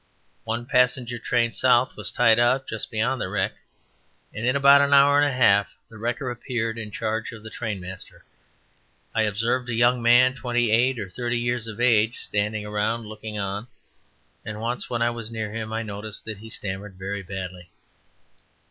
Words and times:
One 0.45 0.65
passenger 0.65 1.19
train 1.19 1.53
south 1.53 1.95
was 1.95 2.11
tied 2.11 2.39
up 2.39 2.67
just 2.67 2.89
beyond 2.89 3.21
the 3.21 3.29
wreck, 3.29 3.53
and 4.33 4.47
in 4.47 4.55
about 4.55 4.81
an 4.81 4.95
hour 4.95 5.21
and 5.21 5.31
a 5.31 5.37
half 5.37 5.75
the 5.89 5.99
wrecker 5.99 6.31
appeared 6.31 6.79
in 6.79 6.89
charge 6.89 7.31
of 7.31 7.43
the 7.43 7.51
trainmaster. 7.51 8.25
I 9.13 9.21
observed 9.21 9.69
a 9.69 9.75
young 9.75 10.01
man 10.01 10.33
twenty 10.33 10.71
eight 10.71 10.97
or 10.97 11.07
thirty 11.07 11.37
years 11.37 11.67
of 11.67 11.79
age 11.79 12.17
standing 12.17 12.65
around 12.65 13.05
looking 13.05 13.37
on, 13.37 13.67
and 14.43 14.59
once 14.59 14.89
when 14.89 15.03
I 15.03 15.11
was 15.11 15.29
near 15.29 15.51
him 15.53 15.71
I 15.71 15.83
noticed 15.83 16.25
that 16.25 16.39
he 16.39 16.49
stammered 16.49 16.95
very 16.95 17.21
badly. 17.21 17.69